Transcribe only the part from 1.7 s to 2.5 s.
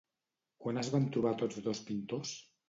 pintors?